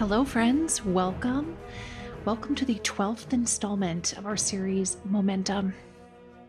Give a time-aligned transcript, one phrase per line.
[0.00, 0.82] Hello, friends.
[0.82, 1.58] Welcome.
[2.24, 5.74] Welcome to the 12th installment of our series, Momentum.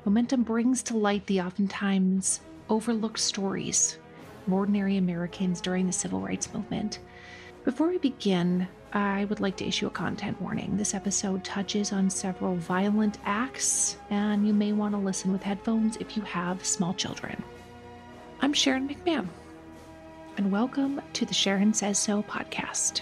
[0.05, 4.00] Momentum brings to light the oftentimes overlooked stories
[4.47, 7.00] of ordinary Americans during the civil rights movement.
[7.65, 10.77] Before we begin, I would like to issue a content warning.
[10.77, 15.97] This episode touches on several violent acts, and you may want to listen with headphones
[15.97, 17.43] if you have small children.
[18.39, 19.27] I'm Sharon McMahon,
[20.38, 23.02] and welcome to the Sharon Says So podcast.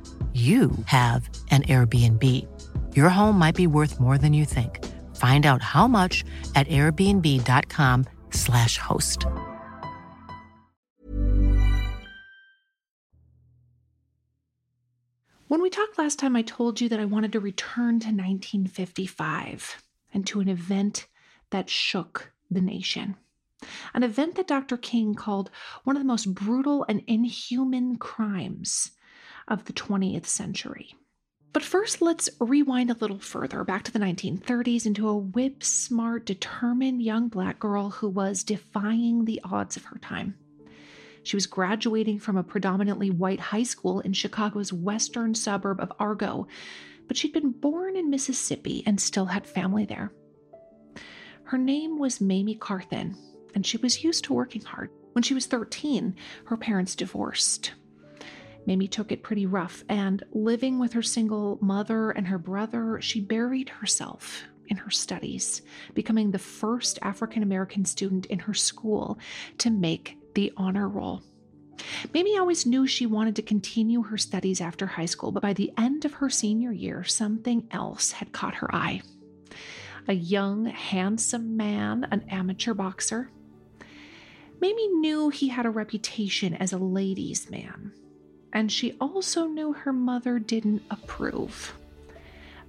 [0.33, 2.47] you have an Airbnb.
[2.95, 4.79] Your home might be worth more than you think.
[5.17, 6.23] Find out how much
[6.55, 9.25] at airbnb.com/slash host.
[15.51, 19.83] When we talked last time, I told you that I wanted to return to 1955
[20.13, 21.07] and to an event
[21.49, 23.17] that shook the nation.
[23.93, 24.77] An event that Dr.
[24.77, 25.51] King called
[25.83, 28.91] one of the most brutal and inhuman crimes
[29.51, 30.95] of the 20th century.
[31.53, 36.25] But first, let's rewind a little further back to the 1930s into a whip smart,
[36.25, 40.35] determined young black girl who was defying the odds of her time.
[41.23, 46.47] She was graduating from a predominantly white high school in Chicago's western suburb of Argo,
[47.07, 50.13] but she'd been born in Mississippi and still had family there.
[51.43, 53.17] Her name was Mamie Carthen,
[53.53, 54.89] and she was used to working hard.
[55.11, 57.73] When she was 13, her parents divorced.
[58.65, 63.19] Mamie took it pretty rough, and living with her single mother and her brother, she
[63.19, 65.61] buried herself in her studies,
[65.93, 69.19] becoming the first African American student in her school
[69.57, 71.23] to make the honor roll.
[72.13, 75.71] Mamie always knew she wanted to continue her studies after high school, but by the
[75.77, 79.01] end of her senior year, something else had caught her eye.
[80.07, 83.31] A young, handsome man, an amateur boxer.
[84.59, 87.91] Mamie knew he had a reputation as a ladies' man,
[88.53, 91.73] and she also knew her mother didn't approve.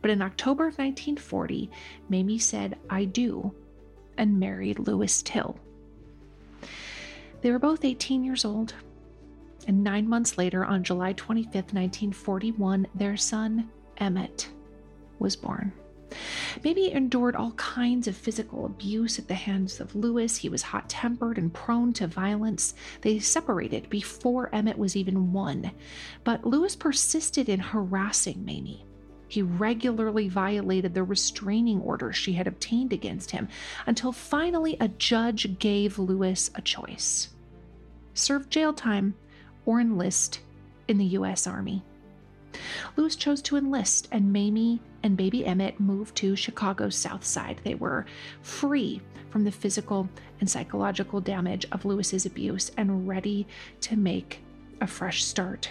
[0.01, 1.71] But in October of 1940,
[2.09, 3.55] Mamie said, I do,
[4.19, 5.57] and married Louis Till.
[7.41, 8.75] They were both 18 years old,
[9.67, 14.49] and nine months later, on July 25, 1941, their son, Emmett,
[15.19, 15.73] was born.
[16.65, 20.37] Mamie endured all kinds of physical abuse at the hands of Louis.
[20.37, 22.75] He was hot tempered and prone to violence.
[23.01, 25.73] They separated before Emmett was even one,
[26.25, 28.85] but Louis persisted in harassing Mamie.
[29.29, 33.49] He regularly violated the restraining order she had obtained against him
[33.87, 37.31] until finally a judge gave Louis a choice
[38.15, 39.15] serve jail time
[39.65, 40.41] or enlist
[40.89, 41.47] in the U.S.
[41.47, 41.83] Army.
[42.97, 47.61] Louis chose to enlist, and Mamie and baby Emmett moved to Chicago's South Side.
[47.65, 48.07] They were
[48.43, 49.01] free
[49.31, 50.09] from the physical
[50.41, 53.47] and psychological damage of Louis's abuse and ready
[53.81, 54.41] to make
[54.81, 55.71] a fresh start.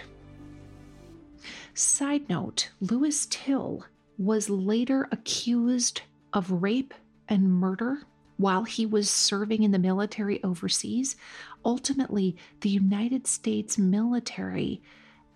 [1.74, 3.86] Side note Louis Till
[4.18, 6.02] was later accused
[6.32, 6.94] of rape
[7.28, 8.02] and murder
[8.36, 11.16] while he was serving in the military overseas.
[11.64, 14.82] Ultimately, the United States military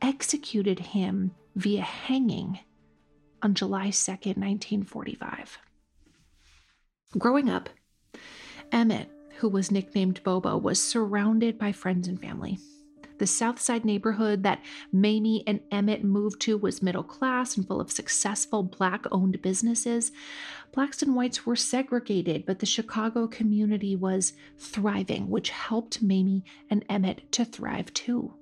[0.03, 2.61] executed him via hanging
[3.43, 5.59] on July 2nd, 1945.
[7.19, 7.69] Growing up,
[8.73, 12.59] Emmett, who was nicknamed Bobo, was surrounded by friends and family.
[13.19, 14.63] The South Side neighborhood that
[14.93, 20.13] Mamie and Emmett moved to was middle class and full of successful black owned businesses.
[20.73, 26.85] Blacks and whites were segregated, but the Chicago community was thriving, which helped Mamie and
[26.91, 28.35] Emmett to thrive too.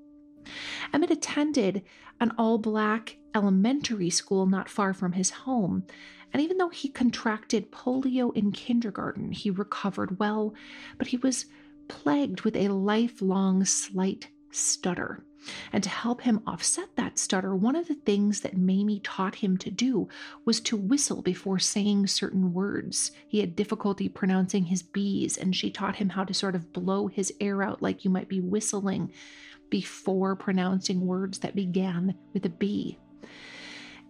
[0.93, 1.83] Emmett attended
[2.21, 5.85] an all black elementary school not far from his home.
[6.33, 10.55] And even though he contracted polio in kindergarten, he recovered well,
[10.99, 11.47] but he was
[11.89, 15.25] plagued with a lifelong slight stutter.
[15.73, 19.59] And to help him offset that stutter, one of the things that Mamie taught him
[19.59, 20.09] to do
[20.45, 23.13] was to whistle before saying certain words.
[23.29, 27.09] He had difficulty pronouncing his B's, and she taught him how to sort of blow
[27.09, 29.13] his air out like you might be whistling
[29.71, 32.99] before pronouncing words that began with a B.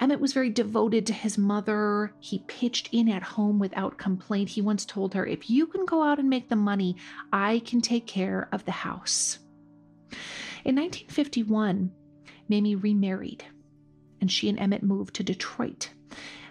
[0.01, 2.13] Emmett was very devoted to his mother.
[2.19, 4.51] He pitched in at home without complaint.
[4.51, 6.97] He once told her, If you can go out and make the money,
[7.33, 9.39] I can take care of the house.
[10.65, 11.93] In 1951,
[12.49, 13.45] Mamie remarried,
[14.21, 15.91] and she and Emmett moved to Detroit.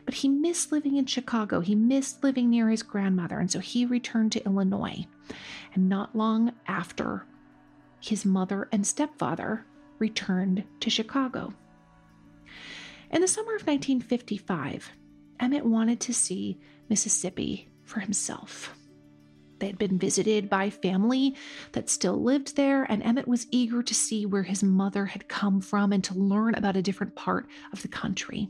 [0.05, 1.61] But he missed living in Chicago.
[1.61, 5.05] He missed living near his grandmother, and so he returned to Illinois.
[5.73, 7.25] And not long after,
[8.09, 9.65] his mother and stepfather
[9.99, 11.53] returned to Chicago.
[13.11, 14.91] In the summer of 1955,
[15.39, 16.59] Emmett wanted to see
[16.89, 18.75] Mississippi for himself.
[19.59, 21.35] They had been visited by family
[21.71, 25.61] that still lived there, and Emmett was eager to see where his mother had come
[25.61, 28.49] from and to learn about a different part of the country.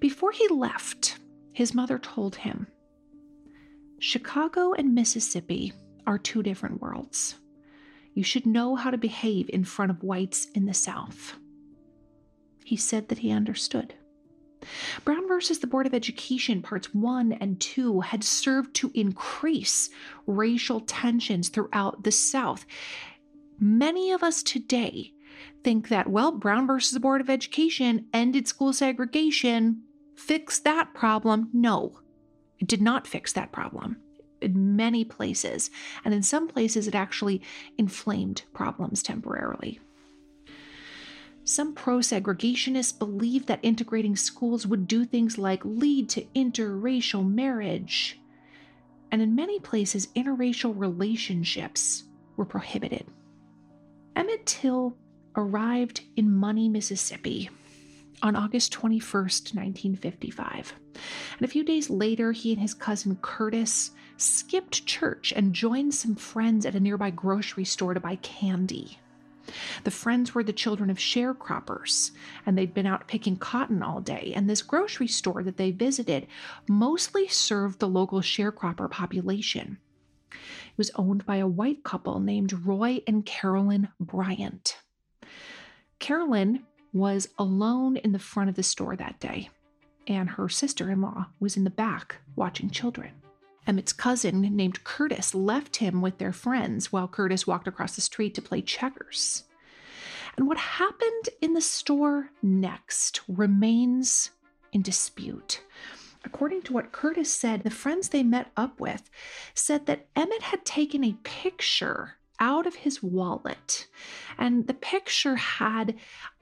[0.00, 1.18] Before he left,
[1.52, 2.66] his mother told him
[4.00, 5.72] Chicago and Mississippi
[6.06, 7.36] are two different worlds.
[8.18, 11.36] You should know how to behave in front of whites in the South.
[12.64, 13.94] He said that he understood.
[15.04, 19.90] Brown versus the Board of Education, parts one and two, had served to increase
[20.26, 22.66] racial tensions throughout the South.
[23.60, 25.12] Many of us today
[25.62, 29.82] think that, well, Brown versus the Board of Education ended school segregation,
[30.16, 31.50] fixed that problem.
[31.52, 32.00] No,
[32.58, 33.98] it did not fix that problem
[34.40, 35.70] in many places,
[36.04, 37.42] and in some places, it actually
[37.76, 39.80] inflamed problems temporarily.
[41.44, 48.20] Some pro segregationists believed that integrating schools would do things like lead to interracial marriage.
[49.10, 52.04] And in many places, interracial relationships
[52.36, 53.06] were prohibited.
[54.14, 54.94] Emmett Till
[55.36, 57.48] arrived in Money, Mississippi
[58.22, 60.74] on August 21st, 1955.
[61.38, 66.14] And a few days later, he and his cousin Curtis skipped church and joined some
[66.14, 68.98] friends at a nearby grocery store to buy candy.
[69.84, 72.10] The friends were the children of sharecroppers,
[72.44, 74.32] and they'd been out picking cotton all day.
[74.36, 76.26] And this grocery store that they visited
[76.68, 79.78] mostly served the local sharecropper population.
[80.30, 84.78] It was owned by a white couple named Roy and Carolyn Bryant.
[85.98, 89.48] Carolyn was alone in the front of the store that day,
[90.06, 93.12] and her sister in law was in the back watching children.
[93.68, 98.34] Emmett's cousin, named Curtis, left him with their friends while Curtis walked across the street
[98.34, 99.44] to play checkers.
[100.36, 104.30] And what happened in the store next remains
[104.72, 105.62] in dispute.
[106.24, 109.10] According to what Curtis said, the friends they met up with
[109.54, 113.86] said that Emmett had taken a picture out of his wallet.
[114.38, 115.96] And the picture had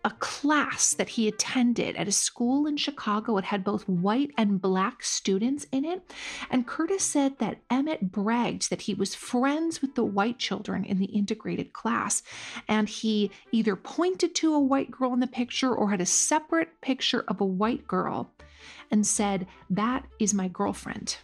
[0.07, 3.39] a class that he attended at a school in Chicago.
[3.39, 6.01] It had both white and black students in it.
[6.49, 11.01] And Curtis said that Emmett bragged that he was friends with the white children in
[11.01, 12.23] the integrated class.
[12.69, 16.81] And he either pointed to a white girl in the picture or had a separate
[16.81, 18.31] picture of a white girl
[18.93, 21.17] and said, That is my girlfriend.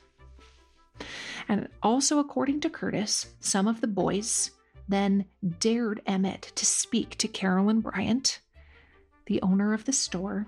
[1.49, 4.51] And also, according to Curtis, some of the boys
[4.89, 5.25] then
[5.61, 8.41] dared Emmett to speak to Carolyn Bryant,
[9.27, 10.47] the owner of the store,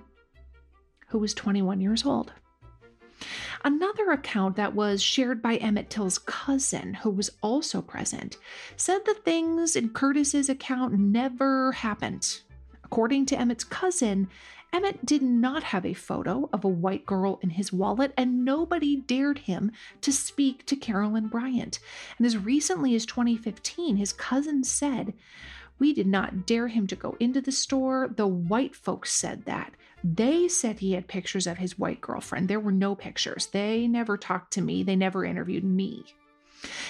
[1.08, 2.32] who was 21 years old.
[3.64, 8.36] Another account that was shared by Emmett Till's cousin, who was also present,
[8.76, 12.40] said the things in Curtis's account never happened.
[12.84, 14.28] According to Emmett's cousin,
[14.74, 18.96] Emmett did not have a photo of a white girl in his wallet, and nobody
[18.96, 21.78] dared him to speak to Carolyn Bryant.
[22.18, 25.14] And as recently as 2015, his cousin said,
[25.78, 28.08] We did not dare him to go into the store.
[28.14, 29.72] The white folks said that.
[30.02, 32.48] They said he had pictures of his white girlfriend.
[32.48, 33.46] There were no pictures.
[33.46, 36.04] They never talked to me, they never interviewed me.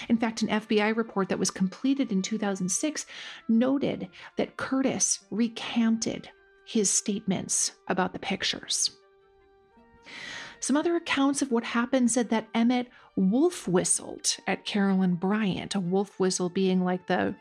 [0.08, 3.06] In fact, an FBI report that was completed in 2006
[3.48, 6.28] noted that Curtis recanted
[6.66, 8.90] his statements about the pictures.
[10.60, 15.80] Some other accounts of what happened said that Emmett wolf whistled at Carolyn Bryant, a
[15.80, 17.34] wolf whistle being like the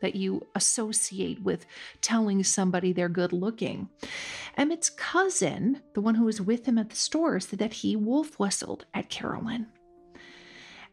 [0.00, 1.66] that you associate with
[2.00, 3.88] telling somebody they're good looking.
[4.56, 8.38] Emmett's cousin, the one who was with him at the store, said that he wolf
[8.38, 9.66] whistled at Carolyn.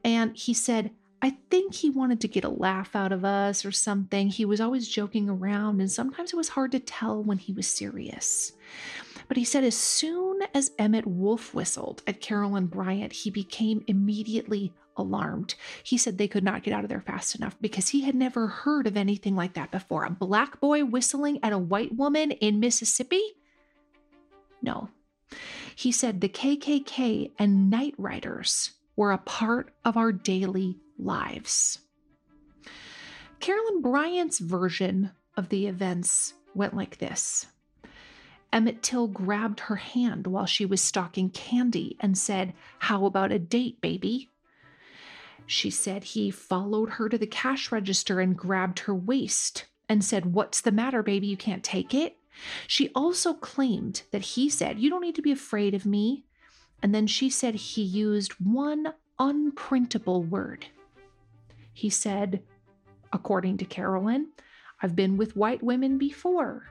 [0.03, 0.91] And he said,
[1.21, 4.27] I think he wanted to get a laugh out of us or something.
[4.27, 7.65] He was always joking around, and sometimes it was hard to tell when he was
[7.65, 8.51] serious.
[9.29, 14.73] But he said as soon as Emmett wolf whistled at Carolyn Bryant, he became immediately
[14.97, 15.55] alarmed.
[15.83, 18.47] He said they could not get out of there fast enough because he had never
[18.47, 20.05] heard of anything like that before.
[20.05, 23.21] A black boy whistling at a white woman in Mississippi?
[24.61, 24.89] No.
[25.75, 31.79] He said the KKK and night riders were a part of our daily lives.
[33.39, 37.47] Carolyn Bryant's version of the events went like this
[38.53, 43.39] Emmett Till grabbed her hand while she was stocking candy and said, How about a
[43.39, 44.29] date, baby?
[45.45, 50.33] She said he followed her to the cash register and grabbed her waist and said,
[50.33, 51.27] What's the matter, baby?
[51.27, 52.17] You can't take it?
[52.67, 56.25] She also claimed that he said, You don't need to be afraid of me.
[56.81, 60.65] And then she said he used one unprintable word.
[61.73, 62.43] He said,
[63.11, 64.29] according to Carolyn,
[64.81, 66.67] I've been with white women before.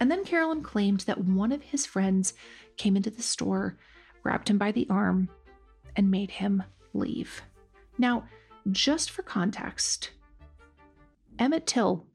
[0.00, 2.34] And then Carolyn claimed that one of his friends
[2.76, 3.76] came into the store,
[4.22, 5.28] grabbed him by the arm,
[5.96, 6.62] and made him
[6.94, 7.42] leave.
[7.98, 8.24] Now,
[8.70, 10.10] just for context,
[11.38, 12.06] Emmett Till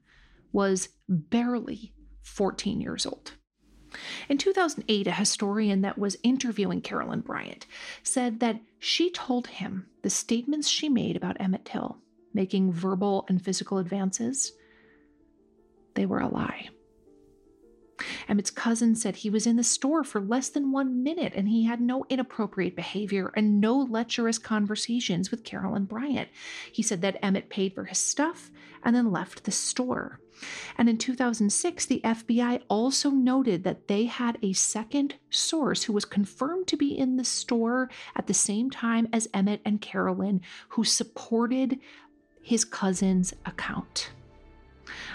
[0.52, 3.32] was barely 14 years old.
[4.28, 7.66] In 2008, a historian that was interviewing Carolyn Bryant
[8.02, 11.98] said that she told him the statements she made about Emmett Till
[12.32, 14.52] making verbal and physical advances,
[15.94, 16.68] they were a lie.
[18.28, 21.64] Emmett's cousin said he was in the store for less than one minute and he
[21.64, 26.28] had no inappropriate behavior and no lecherous conversations with Carolyn Bryant.
[26.72, 28.50] He said that Emmett paid for his stuff
[28.82, 30.20] and then left the store.
[30.76, 36.04] And in 2006, the FBI also noted that they had a second source who was
[36.04, 40.84] confirmed to be in the store at the same time as Emmett and Carolyn, who
[40.84, 41.78] supported
[42.42, 44.10] his cousin's account.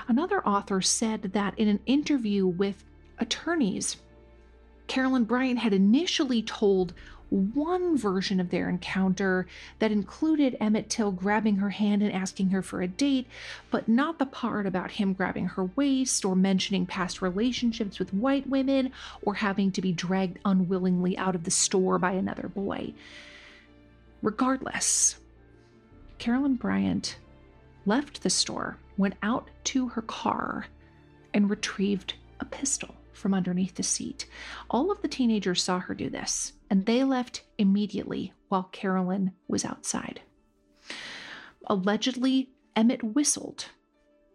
[0.07, 2.83] Another author said that in an interview with
[3.17, 3.97] attorneys,
[4.87, 6.93] Carolyn Bryant had initially told
[7.29, 9.45] one version of their encounter
[9.77, 13.27] that included Emmett Till grabbing her hand and asking her for a date,
[13.69, 18.47] but not the part about him grabbing her waist or mentioning past relationships with white
[18.47, 22.93] women or having to be dragged unwillingly out of the store by another boy.
[24.21, 25.17] Regardless,
[26.17, 27.17] Carolyn Bryant
[27.85, 30.65] left the store, went out to her car,
[31.33, 34.27] and retrieved a pistol from underneath the seat.
[34.69, 39.63] All of the teenagers saw her do this, and they left immediately while Carolyn was
[39.63, 40.21] outside.
[41.67, 43.65] Allegedly, Emmett whistled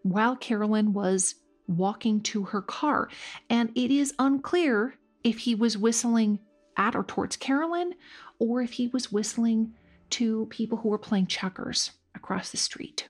[0.03, 1.35] while Carolyn was
[1.67, 3.09] walking to her car,
[3.51, 6.39] and it is unclear if he was whistling
[6.77, 7.95] at or towards Carolyn
[8.39, 9.75] or if he was whistling
[10.11, 13.09] to people who were playing checkers across the street.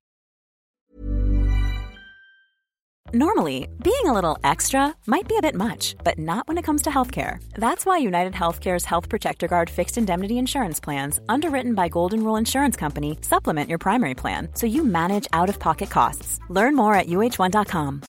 [3.13, 6.83] Normally, being a little extra might be a bit much, but not when it comes
[6.83, 7.37] to healthcare.
[7.55, 12.37] That's why United Healthcare's Health Protector Guard fixed indemnity insurance plans, underwritten by Golden Rule
[12.37, 16.41] Insurance Company, supplement your primary plan so you manage out of pocket costs.
[16.49, 18.03] Learn more at uh1.com.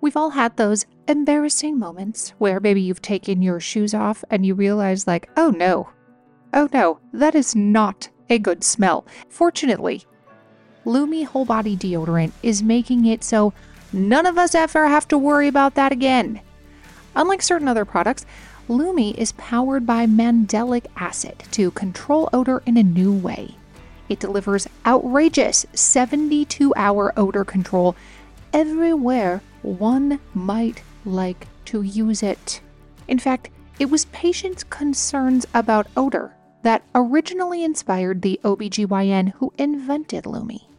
[0.00, 4.54] We've all had those embarrassing moments where maybe you've taken your shoes off and you
[4.54, 5.90] realize, like, oh no,
[6.54, 9.06] oh no, that is not a good smell.
[9.28, 10.04] Fortunately,
[10.84, 13.52] Lume Whole Body Deodorant is making it so
[13.92, 16.40] none of us ever have to worry about that again.
[17.14, 18.24] Unlike certain other products,
[18.68, 23.56] Lume is powered by mandelic acid to control odor in a new way.
[24.08, 27.94] It delivers outrageous 72 hour odor control
[28.52, 32.60] everywhere one might like to use it.
[33.06, 40.26] In fact, it was patients' concerns about odor that originally inspired the OBGYN who invented
[40.26, 40.69] Lume.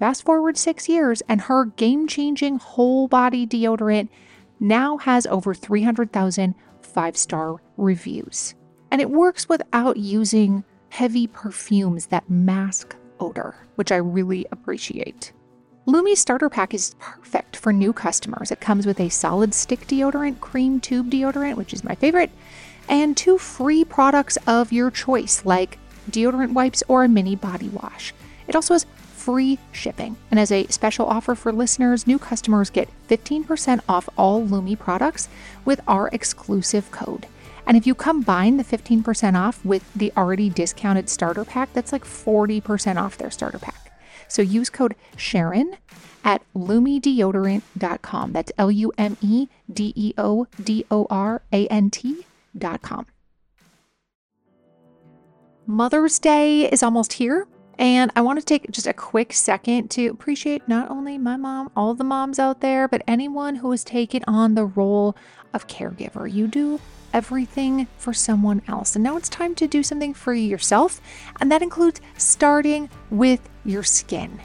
[0.00, 4.08] Fast forward six years, and her game changing whole body deodorant
[4.58, 8.54] now has over 300,000 five star reviews.
[8.90, 15.32] And it works without using heavy perfumes that mask odor, which I really appreciate.
[15.84, 18.50] Lume's starter pack is perfect for new customers.
[18.50, 22.30] It comes with a solid stick deodorant, cream tube deodorant, which is my favorite,
[22.88, 25.78] and two free products of your choice, like
[26.10, 28.14] deodorant wipes or a mini body wash.
[28.48, 28.86] It also has
[29.20, 30.16] free shipping.
[30.30, 35.28] And as a special offer for listeners, new customers get 15% off all Lume products
[35.64, 37.26] with our exclusive code.
[37.66, 42.04] And if you combine the 15% off with the already discounted starter pack, that's like
[42.04, 43.92] 40% off their starter pack.
[44.26, 45.76] So use code Sharon
[46.24, 48.32] at lumedeodorant.com.
[48.32, 53.06] That's L U M E D E O D O R A N T.com.
[55.66, 57.46] Mother's Day is almost here.
[57.80, 61.70] And I want to take just a quick second to appreciate not only my mom,
[61.74, 65.16] all the moms out there, but anyone who has taken on the role
[65.54, 66.30] of caregiver.
[66.30, 66.78] You do
[67.14, 68.94] everything for someone else.
[68.94, 71.00] And now it's time to do something for yourself.
[71.40, 74.40] And that includes starting with your skin.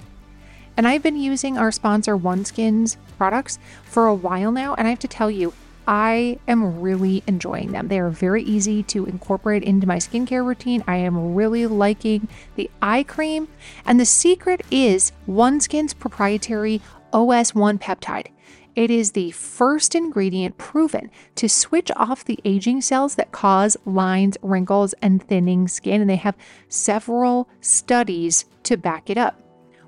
[0.77, 4.75] And I've been using our sponsor OneSkin's products for a while now.
[4.75, 5.53] And I have to tell you,
[5.87, 7.87] I am really enjoying them.
[7.87, 10.83] They are very easy to incorporate into my skincare routine.
[10.87, 13.47] I am really liking the eye cream.
[13.85, 16.81] And the secret is OneSkin's proprietary
[17.13, 18.27] OS1 peptide.
[18.75, 24.37] It is the first ingredient proven to switch off the aging cells that cause lines,
[24.41, 26.01] wrinkles, and thinning skin.
[26.01, 26.35] And they have
[26.67, 29.39] several studies to back it up.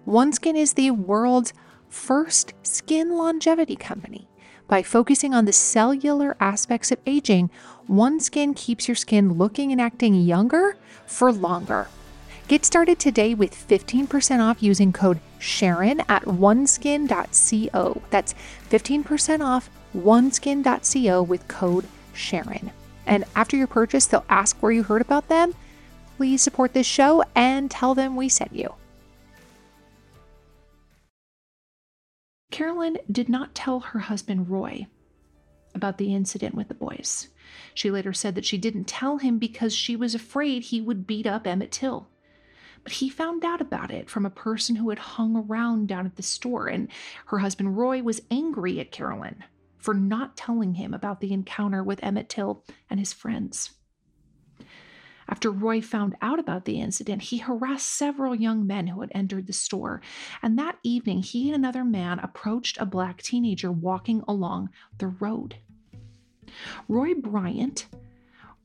[0.08, 1.54] OneSkin is the world's
[1.90, 4.30] first skin longevity company.
[4.68, 7.50] By focusing on the cellular aspects of aging,
[7.90, 11.88] OneSkin keeps your skin looking and acting younger for longer.
[12.50, 18.02] Get started today with 15% off using code Sharon at oneskin.co.
[18.10, 18.36] That's
[18.70, 22.72] 15% off oneskin.co with code Sharon.
[23.06, 25.54] And after your purchase, they'll ask where you heard about them.
[26.18, 28.74] Please support this show and tell them we sent you.
[32.58, 34.88] Carolyn did not tell her husband Roy
[35.76, 37.28] about the incident with the boys.
[37.76, 41.28] She later said that she didn't tell him because she was afraid he would beat
[41.28, 42.08] up Emmett Till.
[42.82, 46.16] But he found out about it from a person who had hung around down at
[46.16, 46.88] the store, and
[47.28, 49.44] her husband Roy was angry at Carolyn
[49.78, 53.77] for not telling him about the encounter with Emmett Till and his friends.
[55.30, 59.48] After Roy found out about the incident, he harassed several young men who had entered
[59.48, 60.02] the store.
[60.42, 65.58] And that evening, he and another man approached a black teenager walking along the road.
[66.88, 67.88] Roy Bryant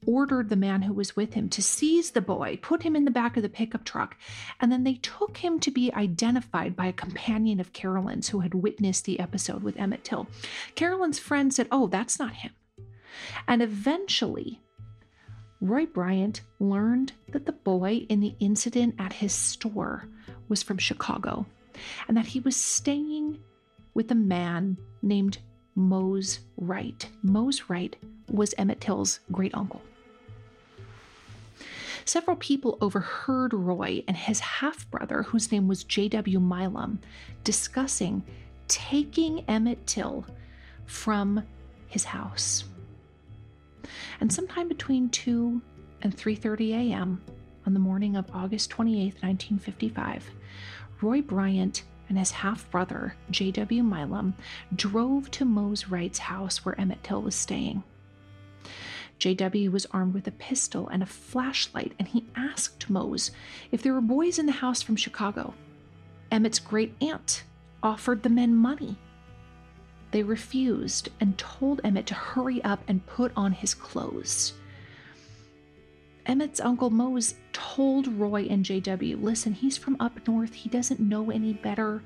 [0.06, 3.10] ordered the man who was with him to seize the boy, put him in the
[3.10, 4.16] back of the pickup truck,
[4.60, 8.54] and then they took him to be identified by a companion of Carolyn's who had
[8.54, 10.26] witnessed the episode with Emmett Till.
[10.74, 12.52] Carolyn's friend said, Oh, that's not him.
[13.46, 14.60] And eventually,
[15.62, 20.08] Roy Bryant learned that the boy in the incident at his store
[20.48, 21.46] was from Chicago
[22.08, 23.38] and that he was staying
[23.94, 25.38] with a man named
[25.76, 27.08] Mose Wright.
[27.22, 27.94] Mose Wright
[28.28, 29.80] was Emmett Till's great uncle.
[32.04, 36.40] Several people overheard Roy and his half brother, whose name was J.W.
[36.40, 36.98] Milam,
[37.44, 38.24] discussing
[38.66, 40.26] taking Emmett Till
[40.86, 41.44] from
[41.86, 42.64] his house.
[44.20, 45.60] And sometime between 2
[46.02, 47.22] and 3:30 a.m.
[47.66, 50.30] on the morning of August 28, 1955,
[51.00, 53.82] Roy Bryant and his half-brother, J.W.
[53.82, 54.34] Milam,
[54.74, 57.82] drove to Mose Wright's house where Emmett Till was staying.
[59.18, 63.30] JW was armed with a pistol and a flashlight, and he asked Mose
[63.70, 65.54] if there were boys in the house from Chicago.
[66.32, 67.44] Emmett's great aunt
[67.82, 68.96] offered the men money
[70.12, 74.52] they refused and told Emmett to hurry up and put on his clothes.
[76.26, 80.52] Emmett's uncle Mose told Roy and JW, listen, he's from up north.
[80.54, 82.02] He doesn't know any better.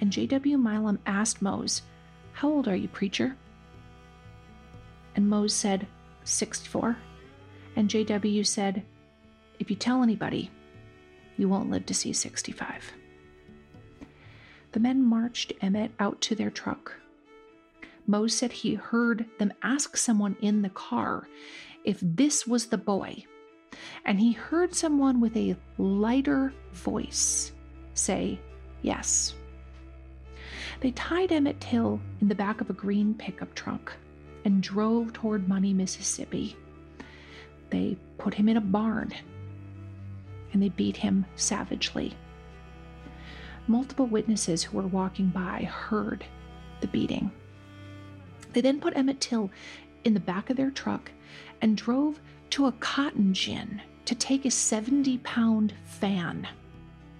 [0.00, 1.82] And JW Milam asked Mose,
[2.32, 3.36] How old are you, preacher?
[5.16, 5.86] And Mose said,
[6.24, 6.96] 64.
[7.76, 8.84] And JW said,
[9.58, 10.50] If you tell anybody,
[11.36, 12.92] you won't live to see 65.
[14.72, 16.94] The men marched Emmett out to their truck.
[18.08, 21.28] Mose said he heard them ask someone in the car
[21.84, 23.22] if this was the boy.
[24.06, 27.52] And he heard someone with a lighter voice
[27.92, 28.40] say,
[28.80, 29.34] Yes.
[30.80, 33.92] They tied Emmett Till in the back of a green pickup truck
[34.44, 36.56] and drove toward Money, Mississippi.
[37.68, 39.12] They put him in a barn
[40.52, 42.14] and they beat him savagely.
[43.66, 46.24] Multiple witnesses who were walking by heard
[46.80, 47.30] the beating.
[48.58, 49.52] They then put Emmett Till
[50.02, 51.12] in the back of their truck
[51.62, 56.44] and drove to a cotton gin to take a 70 pound fan.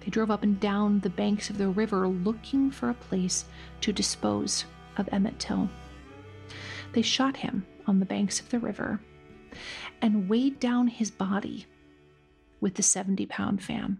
[0.01, 3.45] They drove up and down the banks of the river looking for a place
[3.79, 4.65] to dispose
[4.97, 5.69] of Emmett Till.
[6.91, 8.99] They shot him on the banks of the river
[10.01, 11.67] and weighed down his body
[12.59, 13.97] with the 70 pound fan.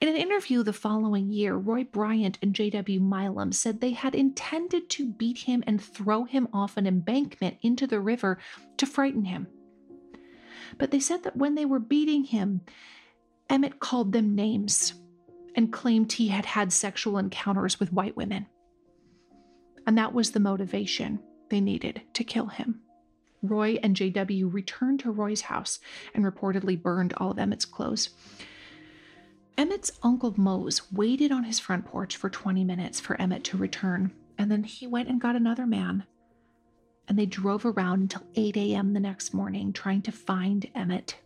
[0.00, 3.00] In an interview the following year, Roy Bryant and J.W.
[3.00, 7.86] Milam said they had intended to beat him and throw him off an embankment into
[7.86, 8.38] the river
[8.76, 9.46] to frighten him.
[10.78, 12.62] But they said that when they were beating him,
[13.48, 14.94] Emmett called them names
[15.54, 18.46] and claimed he had had sexual encounters with white women.
[19.86, 22.80] And that was the motivation they needed to kill him.
[23.42, 25.78] Roy and JW returned to Roy's house
[26.14, 28.10] and reportedly burned all of Emmett's clothes.
[29.56, 34.12] Emmett's uncle Mose waited on his front porch for 20 minutes for Emmett to return,
[34.36, 36.04] and then he went and got another man.
[37.06, 38.94] And they drove around until 8 a.m.
[38.94, 41.18] the next morning trying to find Emmett.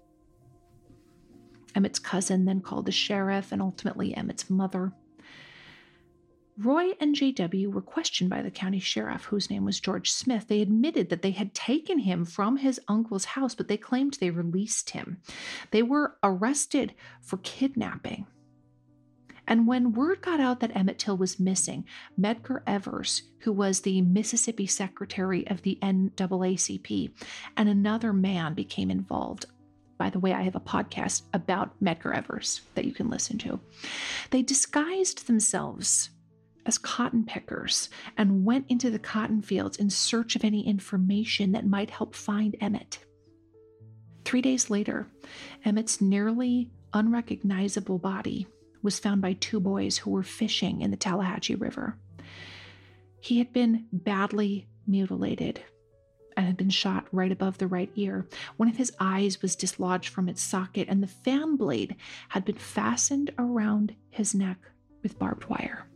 [1.74, 4.92] Emmett's cousin then called the sheriff and ultimately Emmett's mother.
[6.60, 10.48] Roy and JW were questioned by the county sheriff, whose name was George Smith.
[10.48, 14.30] They admitted that they had taken him from his uncle's house, but they claimed they
[14.30, 15.18] released him.
[15.70, 18.26] They were arrested for kidnapping.
[19.46, 21.84] And when word got out that Emmett Till was missing,
[22.20, 27.12] Medgar Evers, who was the Mississippi secretary of the NAACP,
[27.56, 29.46] and another man became involved.
[29.96, 33.60] By the way, I have a podcast about Medgar Evers that you can listen to.
[34.30, 36.10] They disguised themselves
[36.68, 41.66] as cotton pickers and went into the cotton fields in search of any information that
[41.66, 42.98] might help find Emmett.
[44.26, 45.09] Three days later,
[45.64, 48.46] Emmett's nearly unrecognizable body
[48.83, 51.96] was found by two boys who were fishing in the Tallahatchie River.
[53.20, 55.64] He had been badly mutilated
[56.37, 58.28] and had been shot right above the right ear.
[58.59, 61.96] One of his eyes was dislodged from its socket, and the fan blade
[62.28, 64.59] had been fastened around his neck
[65.02, 65.88] with barbed wire.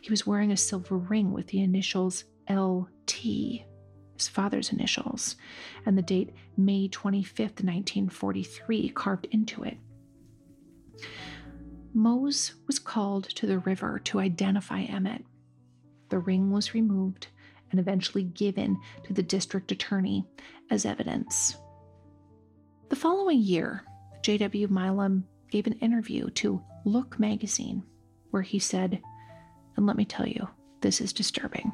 [0.00, 3.12] He was wearing a silver ring with the initials LT,
[4.14, 5.36] his father's initials,
[5.86, 9.78] and the date May 25th, 1943, carved into it.
[11.94, 15.24] Mose was called to the river to identify Emmett.
[16.08, 17.28] The ring was removed
[17.70, 20.26] and eventually given to the district attorney
[20.70, 21.56] as evidence.
[22.88, 23.84] The following year,
[24.22, 24.68] J.W.
[24.68, 27.82] Milam gave an interview to Look magazine
[28.30, 29.00] where he said,
[29.76, 30.48] and let me tell you,
[30.80, 31.72] this is disturbing.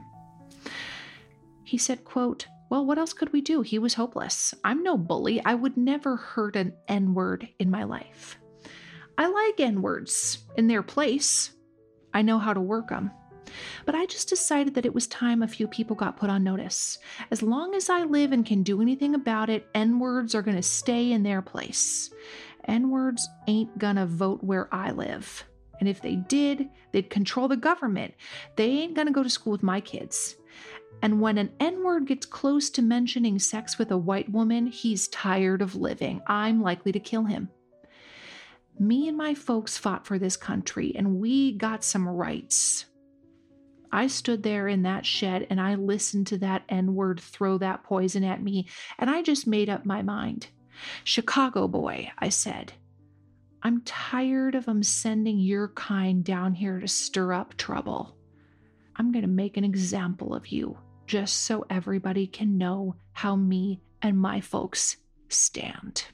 [1.64, 3.62] He said, quote, well, what else could we do?
[3.62, 4.54] He was hopeless.
[4.64, 5.42] I'm no bully.
[5.44, 8.38] I would never hurt an N word in my life.
[9.16, 11.52] I like N words in their place.
[12.12, 13.10] I know how to work them.
[13.86, 16.98] But I just decided that it was time a few people got put on notice.
[17.30, 20.56] As long as I live and can do anything about it, N words are going
[20.56, 22.10] to stay in their place.
[22.66, 25.44] N words ain't gonna vote where I live.
[25.80, 28.14] And if they did, they'd control the government.
[28.56, 30.36] They ain't gonna go to school with my kids.
[31.02, 35.08] And when an N word gets close to mentioning sex with a white woman, he's
[35.08, 36.20] tired of living.
[36.26, 37.50] I'm likely to kill him.
[38.78, 42.86] Me and my folks fought for this country, and we got some rights.
[43.90, 47.84] I stood there in that shed and I listened to that N word throw that
[47.84, 48.66] poison at me,
[48.98, 50.48] and I just made up my mind.
[51.04, 52.74] Chicago boy, I said.
[53.62, 58.14] I'm tired of them sending your kind down here to stir up trouble.
[58.96, 63.80] I'm going to make an example of you just so everybody can know how me
[64.00, 66.04] and my folks stand.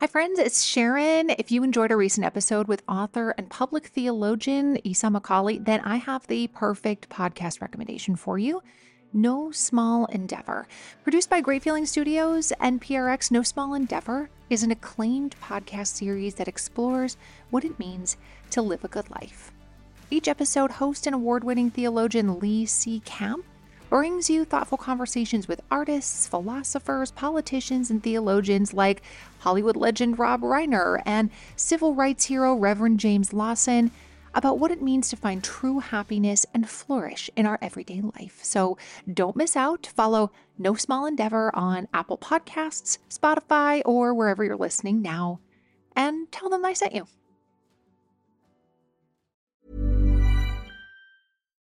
[0.00, 1.30] Hi, friends, it's Sharon.
[1.30, 5.96] If you enjoyed a recent episode with author and public theologian Esau McCaulley, then I
[5.96, 8.60] have the perfect podcast recommendation for you.
[9.16, 10.68] No Small Endeavor.
[11.02, 16.34] Produced by Great Feeling Studios and PRX, No Small Endeavor is an acclaimed podcast series
[16.34, 17.16] that explores
[17.48, 18.18] what it means
[18.50, 19.52] to live a good life.
[20.10, 23.00] Each episode, host and award winning theologian Lee C.
[23.06, 23.42] Camp
[23.88, 29.02] brings you thoughtful conversations with artists, philosophers, politicians, and theologians like
[29.38, 33.92] Hollywood legend Rob Reiner and civil rights hero Reverend James Lawson
[34.36, 38.38] about what it means to find true happiness and flourish in our everyday life.
[38.42, 38.76] So
[39.12, 39.86] don't miss out.
[39.96, 45.40] Follow No Small Endeavor on Apple Podcasts, Spotify, or wherever you're listening now,
[45.96, 47.08] and tell them I sent you.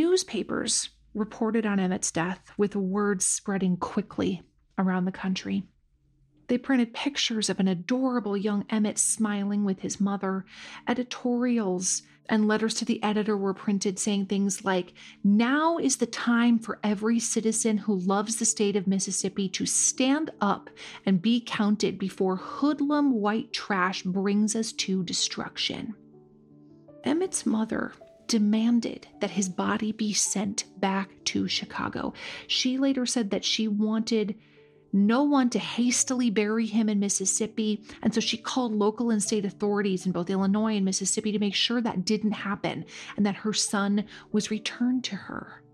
[0.00, 4.40] newspapers reported on emmett's death with words spreading quickly
[4.78, 5.62] around the country
[6.50, 10.44] they printed pictures of an adorable young Emmett smiling with his mother.
[10.88, 16.58] Editorials and letters to the editor were printed saying things like, Now is the time
[16.58, 20.70] for every citizen who loves the state of Mississippi to stand up
[21.06, 25.94] and be counted before hoodlum white trash brings us to destruction.
[27.04, 27.92] Emmett's mother
[28.30, 32.14] demanded that his body be sent back to Chicago.
[32.46, 34.36] She later said that she wanted
[34.92, 37.82] no one to hastily bury him in Mississippi.
[38.02, 41.56] And so she called local and state authorities in both Illinois and Mississippi to make
[41.56, 42.84] sure that didn't happen
[43.16, 45.64] and that her son was returned to her.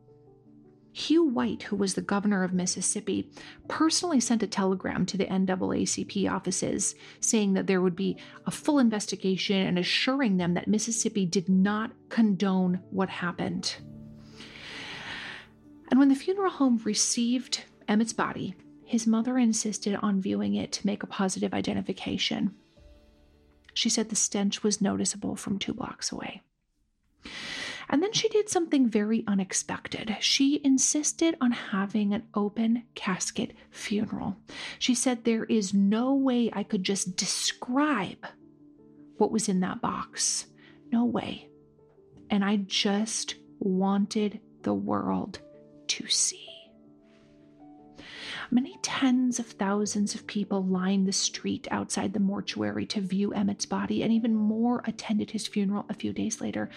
[0.97, 3.29] Hugh White, who was the governor of Mississippi,
[3.69, 8.79] personally sent a telegram to the NAACP offices saying that there would be a full
[8.79, 13.77] investigation and assuring them that Mississippi did not condone what happened.
[15.91, 18.55] And when the funeral home received Emmett's body,
[18.87, 22.55] his mother insisted on viewing it to make a positive identification.
[23.75, 26.41] She said the stench was noticeable from two blocks away.
[27.89, 30.17] And then she did something very unexpected.
[30.21, 34.37] She insisted on having an open casket funeral.
[34.79, 38.27] She said, There is no way I could just describe
[39.19, 40.47] what was in that box.
[40.91, 41.49] No way.
[42.31, 45.39] And I just wanted the world
[45.89, 46.56] to see.
[48.51, 53.67] Many tens of thousands of people lined the street outside the mortuary to view Emmett's
[53.67, 56.71] body, and even more attended his funeral a few days later.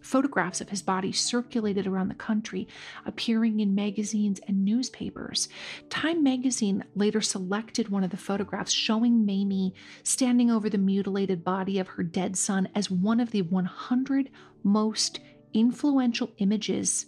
[0.00, 2.68] Photographs of his body circulated around the country,
[3.06, 5.48] appearing in magazines and newspapers.
[5.88, 11.78] Time magazine later selected one of the photographs showing Mamie standing over the mutilated body
[11.78, 14.30] of her dead son as one of the 100
[14.62, 15.20] most
[15.54, 17.06] influential images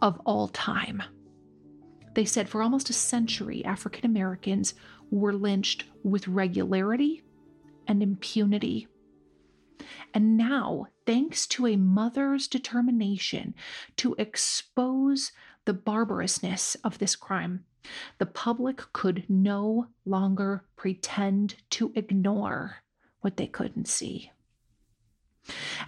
[0.00, 1.00] of all time.
[2.14, 4.74] They said for almost a century, African Americans
[5.10, 7.22] were lynched with regularity
[7.86, 8.88] and impunity.
[10.14, 13.54] And now, thanks to a mother's determination
[13.96, 15.32] to expose
[15.64, 17.64] the barbarousness of this crime,
[18.18, 22.82] the public could no longer pretend to ignore
[23.20, 24.30] what they couldn't see.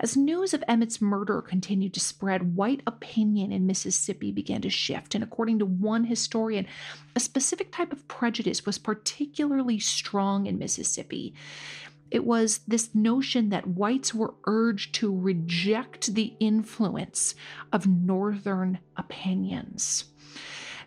[0.01, 5.14] As news of Emmett's murder continued to spread, white opinion in Mississippi began to shift.
[5.14, 6.67] And according to one historian,
[7.14, 11.35] a specific type of prejudice was particularly strong in Mississippi.
[12.11, 17.35] It was this notion that whites were urged to reject the influence
[17.73, 20.05] of Northern opinions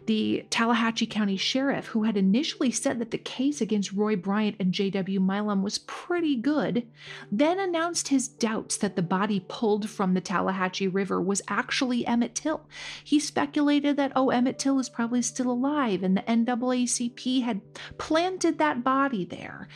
[0.07, 4.73] the Tallahatchie County Sheriff, who had initially said that the case against Roy Bryant and
[4.73, 5.19] J.W.
[5.19, 6.87] Milam was pretty good,
[7.29, 12.35] then announced his doubts that the body pulled from the Tallahatchie River was actually Emmett
[12.35, 12.65] Till.
[13.03, 17.61] He speculated that, oh, Emmett Till is probably still alive and the NAACP had
[17.97, 19.67] planted that body there.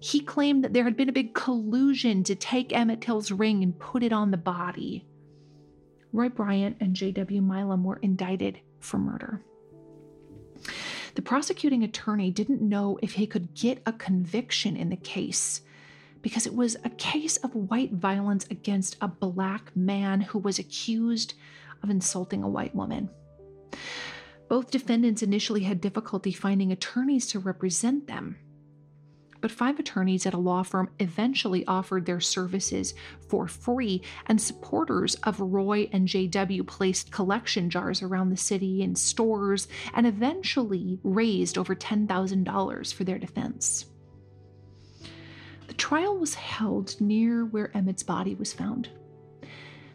[0.00, 3.78] He claimed that there had been a big collusion to take Emmett Till's ring and
[3.78, 5.06] put it on the body.
[6.12, 7.40] Roy Bryant and J.W.
[7.42, 9.44] Milam were indicted for murder.
[11.14, 15.62] The prosecuting attorney didn't know if he could get a conviction in the case
[16.22, 21.34] because it was a case of white violence against a black man who was accused
[21.82, 23.08] of insulting a white woman.
[24.48, 28.38] Both defendants initially had difficulty finding attorneys to represent them
[29.40, 32.94] but five attorneys at a law firm eventually offered their services
[33.28, 38.94] for free, and supporters of Roy and JW placed collection jars around the city in
[38.94, 43.86] stores and eventually raised over $10,000 for their defense.
[45.66, 48.88] The trial was held near where Emmett's body was found.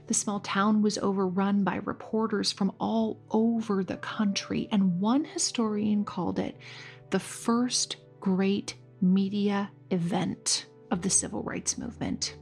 [0.08, 6.04] The small town was overrun by reporters from all over the country, and one historian
[6.04, 6.58] called it
[7.10, 12.36] the first great media event of the civil rights movement.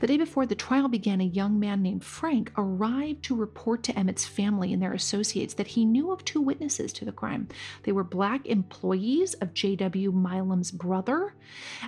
[0.00, 3.98] The day before the trial began, a young man named Frank arrived to report to
[3.98, 7.48] Emmett's family and their associates that he knew of two witnesses to the crime.
[7.82, 10.12] They were black employees of J.W.
[10.12, 11.34] Milam's brother,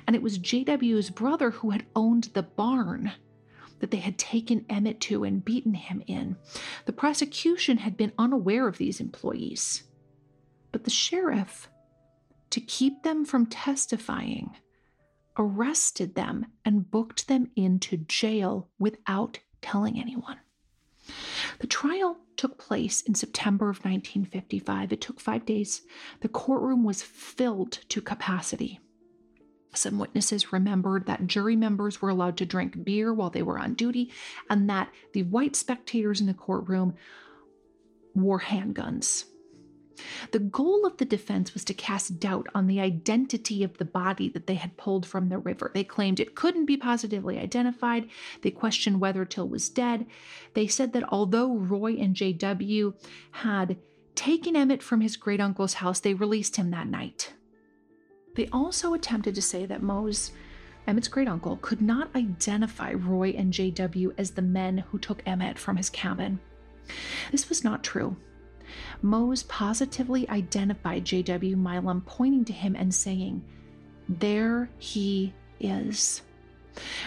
[0.07, 3.13] and it was J.W.'s brother who had owned the barn
[3.81, 6.37] that they had taken Emmett to and beaten him in.
[6.87, 9.85] The prosecution had been unaware of these employees,
[10.73, 11.69] but the sheriff
[12.51, 14.57] to keep them from testifying,
[15.37, 20.39] arrested them and booked them into jail without telling anyone.
[21.61, 24.93] The trial took place in September of 1955.
[24.93, 25.83] It took five days.
[26.21, 28.81] The courtroom was filled to capacity.
[29.75, 33.75] Some witnesses remembered that jury members were allowed to drink beer while they were on
[33.75, 34.13] duty,
[34.49, 36.95] and that the white spectators in the courtroom
[38.15, 39.25] wore handguns.
[40.31, 44.29] The goal of the defense was to cast doubt on the identity of the body
[44.31, 45.71] that they had pulled from the river.
[45.75, 48.09] They claimed it couldn't be positively identified.
[48.43, 50.07] They questioned whether Till was dead.
[50.55, 52.95] They said that although Roy and J.W.
[53.33, 53.77] had
[54.15, 57.33] taken Emmett from his great uncle's house, they released him that night.
[58.35, 60.33] They also attempted to say that Mose,
[60.87, 64.15] Emmett's great uncle, could not identify Roy and J.W.
[64.17, 66.39] as the men who took Emmett from his cabin.
[67.31, 68.17] This was not true.
[69.03, 71.57] Mose positively identified J.W.
[71.57, 73.43] Milam, pointing to him and saying,
[74.09, 76.23] There he is.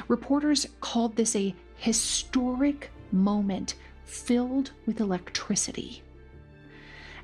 [0.08, 6.04] Reporters called this a historic moment filled with electricity.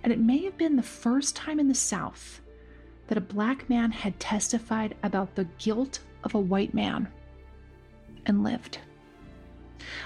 [0.03, 2.41] And it may have been the first time in the South
[3.07, 7.07] that a black man had testified about the guilt of a white man
[8.25, 8.79] and lived.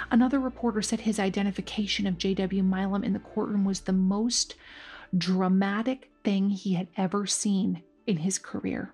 [0.09, 2.63] Another reporter said his identification of J.W.
[2.63, 4.55] Milam in the courtroom was the most
[5.17, 8.93] dramatic thing he had ever seen in his career.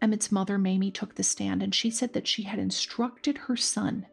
[0.00, 4.06] Emmett's mother, Mamie, took the stand and she said that she had instructed her son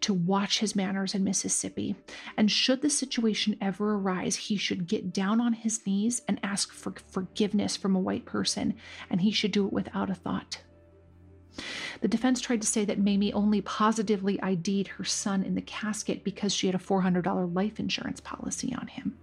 [0.00, 1.96] to watch his manners in Mississippi.
[2.36, 6.72] And should the situation ever arise, he should get down on his knees and ask
[6.72, 8.74] for forgiveness from a white person,
[9.08, 10.58] and he should do it without a thought.
[12.00, 16.24] The defense tried to say that Mamie only positively ID'd her son in the casket
[16.24, 19.16] because she had a $400 life insurance policy on him.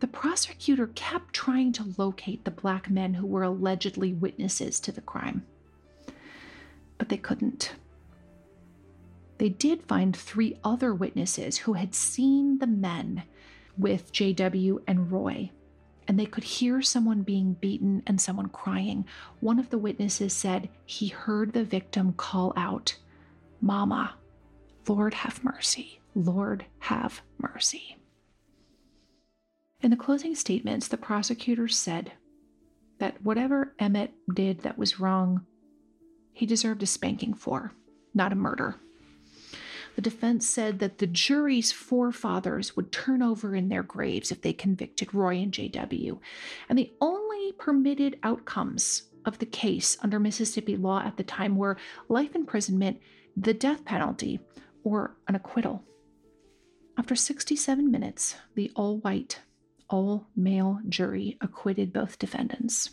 [0.00, 5.00] The prosecutor kept trying to locate the black men who were allegedly witnesses to the
[5.00, 5.46] crime,
[6.98, 7.72] but they couldn't.
[9.38, 13.22] They did find three other witnesses who had seen the men
[13.78, 15.50] with JW and Roy
[16.08, 19.04] and they could hear someone being beaten and someone crying.
[19.40, 22.96] One of the witnesses said he heard the victim call out,
[23.60, 24.14] Mama,
[24.86, 27.96] Lord have mercy, Lord have mercy.
[29.80, 32.12] In the closing statements, the prosecutors said
[32.98, 35.44] that whatever Emmett did that was wrong,
[36.32, 37.72] he deserved a spanking for,
[38.14, 38.76] not a murder.
[39.96, 44.52] The defense said that the jury's forefathers would turn over in their graves if they
[44.52, 46.18] convicted Roy and JW.
[46.68, 51.78] And the only permitted outcomes of the case under Mississippi law at the time were
[52.10, 53.00] life imprisonment,
[53.38, 54.38] the death penalty,
[54.84, 55.82] or an acquittal.
[56.98, 59.40] After 67 minutes, the all white,
[59.88, 62.90] all male jury acquitted both defendants.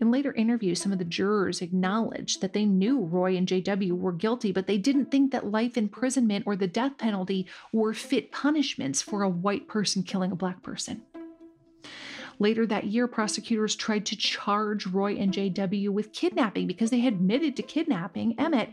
[0.00, 4.12] In later interviews, some of the jurors acknowledged that they knew Roy and JW were
[4.12, 9.02] guilty, but they didn't think that life imprisonment or the death penalty were fit punishments
[9.02, 11.02] for a white person killing a black person.
[12.38, 17.14] Later that year, prosecutors tried to charge Roy and JW with kidnapping because they had
[17.14, 18.70] admitted to kidnapping Emmett,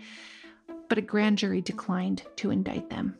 [0.89, 3.17] but a grand jury declined to indict them.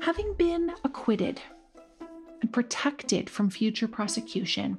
[0.00, 1.40] Having been acquitted
[2.40, 4.78] and protected from future prosecution,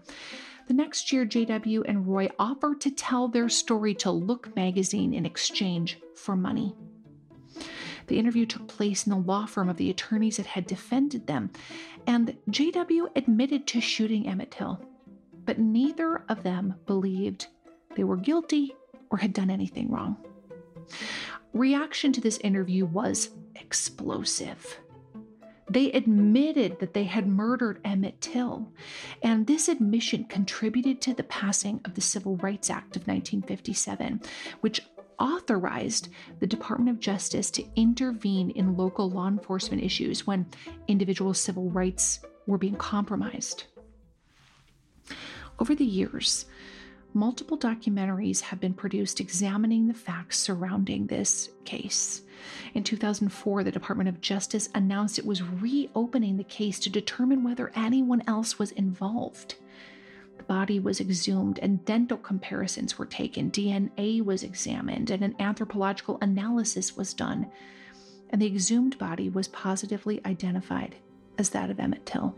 [0.67, 5.25] the next year, JW and Roy offered to tell their story to Look magazine in
[5.25, 6.75] exchange for money.
[8.07, 11.51] The interview took place in the law firm of the attorneys that had defended them,
[12.05, 14.81] and JW admitted to shooting Emmett Till,
[15.45, 17.47] but neither of them believed
[17.95, 18.75] they were guilty
[19.09, 20.17] or had done anything wrong.
[21.53, 24.79] Reaction to this interview was explosive.
[25.69, 28.71] They admitted that they had murdered Emmett Till,
[29.21, 34.21] and this admission contributed to the passing of the Civil Rights Act of 1957,
[34.61, 34.81] which
[35.19, 40.45] authorized the Department of Justice to intervene in local law enforcement issues when
[40.87, 43.65] individual civil rights were being compromised.
[45.59, 46.45] Over the years,
[47.13, 52.23] multiple documentaries have been produced examining the facts surrounding this case.
[52.73, 57.71] In 2004, the Department of Justice announced it was reopening the case to determine whether
[57.75, 59.55] anyone else was involved.
[60.37, 66.17] The body was exhumed and dental comparisons were taken, DNA was examined, and an anthropological
[66.21, 67.49] analysis was done.
[68.29, 70.95] And the exhumed body was positively identified
[71.37, 72.35] as that of Emmett Till.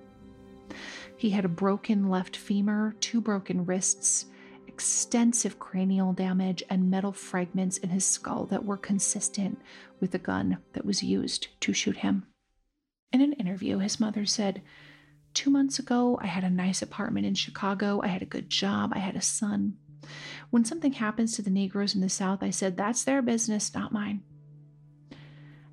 [1.17, 4.25] He had a broken left femur, two broken wrists,
[4.75, 9.57] extensive cranial damage and metal fragments in his skull that were consistent
[10.01, 12.25] with the gun that was used to shoot him.
[13.13, 14.61] In an interview, his mother said,
[15.33, 18.01] two months ago, I had a nice apartment in Chicago.
[18.03, 18.91] I had a good job.
[18.93, 19.77] I had a son.
[20.49, 23.93] When something happens to the Negroes in the South, I said, That's their business, not
[23.93, 24.23] mine.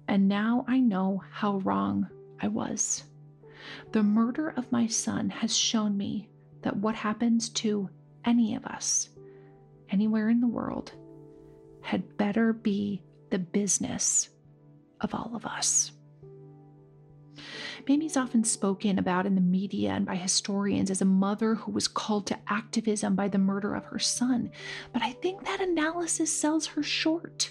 [0.07, 2.07] And now I know how wrong
[2.41, 3.03] I was.
[3.91, 6.29] The murder of my son has shown me
[6.63, 7.91] that what happens to
[8.25, 9.11] any of us,
[9.91, 10.93] anywhere in the world,
[11.81, 14.29] had better be the business
[15.01, 15.93] of all of us.
[17.89, 21.89] Mamie's often spoken about in the media and by historians as a mother who was
[21.89, 24.53] called to activism by the murder of her son,
[24.93, 27.51] but I think that analysis sells her short.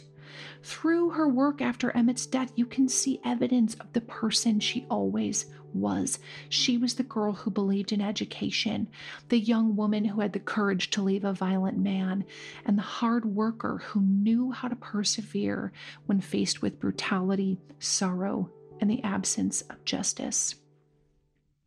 [0.63, 5.47] Through her work after Emmett's death, you can see evidence of the person she always
[5.73, 6.19] was.
[6.49, 8.87] She was the girl who believed in education,
[9.29, 12.25] the young woman who had the courage to leave a violent man,
[12.65, 15.71] and the hard worker who knew how to persevere
[16.05, 18.49] when faced with brutality, sorrow,
[18.79, 20.55] and the absence of justice.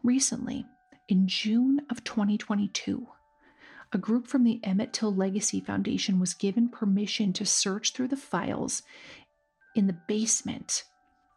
[0.03, 0.67] Recently,
[1.09, 3.07] in June of 2022,
[3.93, 8.17] a group from the Emmett Till Legacy Foundation was given permission to search through the
[8.17, 8.83] files
[9.75, 10.85] in the basement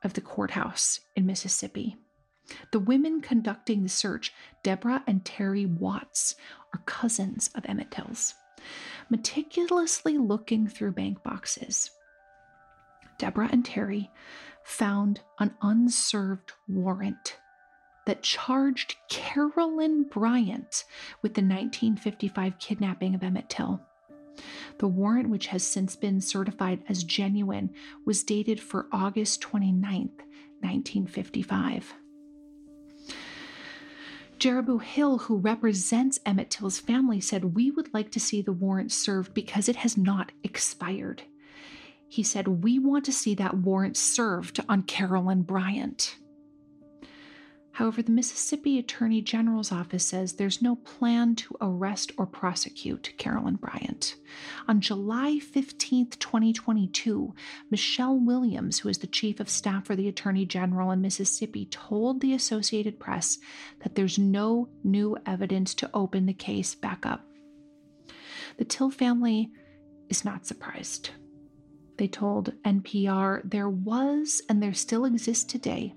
[0.03, 1.97] of the courthouse in Mississippi.
[2.71, 4.33] The women conducting the search,
[4.63, 6.35] Deborah and Terry Watts,
[6.73, 8.35] are cousins of Emmett Till's.
[9.09, 11.91] Meticulously looking through bank boxes,
[13.17, 14.11] Deborah and Terry
[14.63, 17.37] found an unserved warrant
[18.05, 20.85] that charged Carolyn Bryant
[21.21, 23.81] with the 1955 kidnapping of Emmett Till.
[24.79, 27.71] The warrant, which has since been certified as genuine,
[28.05, 29.81] was dated for August 29,
[30.61, 31.93] 1955.
[34.39, 38.91] Jaribu Hill, who represents Emmett Till's family, said, We would like to see the warrant
[38.91, 41.23] served because it has not expired.
[42.07, 46.17] He said, We want to see that warrant served on Carolyn Bryant.
[47.78, 53.53] However, the Mississippi Attorney General's office says there's no plan to arrest or prosecute Carolyn
[53.53, 54.15] Bryant.
[54.67, 57.36] On July 15, 2022,
[57.69, 62.19] Michelle Williams, who is the chief of staff for the Attorney General in Mississippi, told
[62.19, 63.38] the Associated Press
[63.84, 67.28] that there's no new evidence to open the case back up.
[68.57, 69.51] The Till family
[70.09, 71.11] is not surprised.
[71.97, 75.95] They told NPR there was, and there still exists today,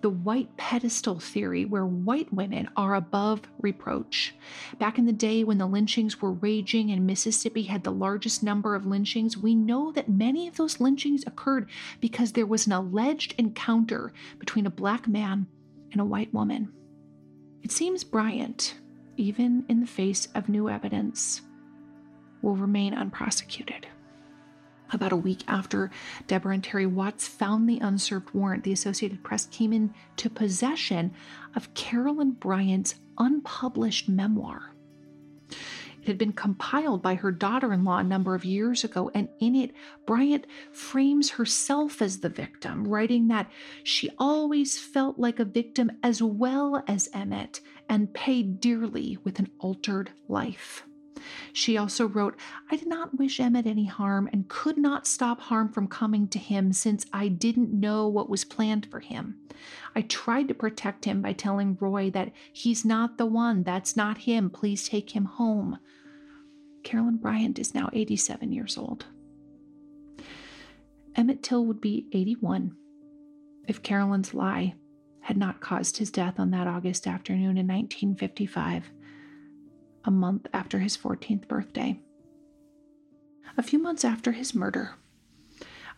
[0.00, 4.34] the white pedestal theory where white women are above reproach.
[4.80, 8.74] Back in the day when the lynchings were raging and Mississippi had the largest number
[8.74, 11.70] of lynchings, we know that many of those lynchings occurred
[12.00, 15.46] because there was an alleged encounter between a black man
[15.92, 16.72] and a white woman.
[17.62, 18.74] It seems Bryant,
[19.16, 21.42] even in the face of new evidence,
[22.42, 23.86] will remain unprosecuted.
[24.92, 25.90] About a week after
[26.26, 31.12] Deborah and Terry Watts found the unserved warrant, the Associated Press came into possession
[31.56, 34.72] of Carolyn Bryant's unpublished memoir.
[35.50, 39.28] It had been compiled by her daughter in law a number of years ago, and
[39.40, 39.72] in it,
[40.06, 43.50] Bryant frames herself as the victim, writing that
[43.82, 49.50] she always felt like a victim as well as Emmett and paid dearly with an
[49.58, 50.84] altered life.
[51.52, 52.36] She also wrote,
[52.70, 56.38] I did not wish Emmett any harm and could not stop harm from coming to
[56.38, 59.36] him since I didn't know what was planned for him.
[59.94, 64.18] I tried to protect him by telling Roy that he's not the one, that's not
[64.18, 65.78] him, please take him home.
[66.82, 69.06] Carolyn Bryant is now 87 years old.
[71.16, 72.76] Emmett Till would be 81
[73.66, 74.74] if Carolyn's lie
[75.20, 78.90] had not caused his death on that August afternoon in 1955
[80.06, 81.98] a month after his 14th birthday.
[83.58, 84.94] A few months after his murder,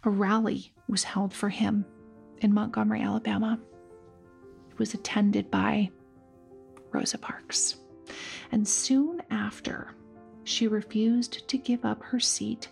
[0.02, 1.84] a rally was held for him
[2.38, 3.60] in Montgomery, Alabama.
[4.70, 5.90] It was attended by
[6.90, 7.76] Rosa Parks.
[8.50, 9.94] And soon after,
[10.44, 12.68] she refused to give up her seat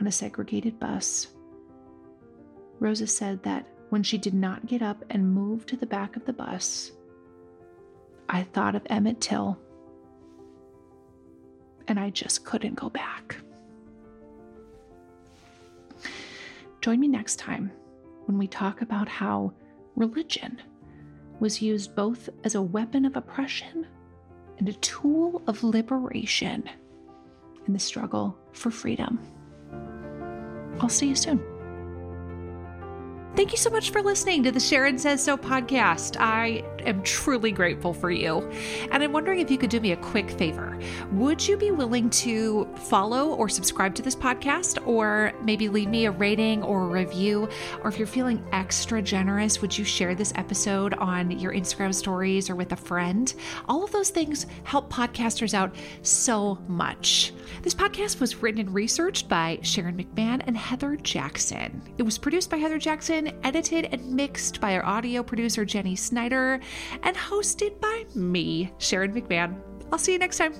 [0.00, 1.28] on a segregated bus.
[2.80, 6.24] Rosa said that when she did not get up and move to the back of
[6.24, 6.90] the bus,
[8.28, 9.60] I thought of Emmett Till
[11.88, 13.36] and I just couldn't go back.
[16.80, 17.70] Join me next time
[18.26, 19.52] when we talk about how
[19.96, 20.60] religion
[21.40, 23.86] was used both as a weapon of oppression
[24.58, 26.68] and a tool of liberation
[27.66, 29.18] in the struggle for freedom.
[30.80, 31.53] I'll see you soon.
[33.36, 36.16] Thank you so much for listening to the Sharon Says So podcast.
[36.20, 38.48] I am truly grateful for you.
[38.92, 40.78] And I'm wondering if you could do me a quick favor.
[41.10, 46.04] Would you be willing to follow or subscribe to this podcast, or maybe leave me
[46.04, 47.48] a rating or a review?
[47.82, 52.48] Or if you're feeling extra generous, would you share this episode on your Instagram stories
[52.48, 53.34] or with a friend?
[53.68, 57.32] All of those things help podcasters out so much.
[57.62, 61.82] This podcast was written and researched by Sharon McMahon and Heather Jackson.
[61.98, 66.60] It was produced by Heather Jackson edited and mixed by our audio producer, Jenny Snyder,
[67.02, 69.60] and hosted by me, Sharon McMahon.
[69.92, 70.54] I'll see you next time.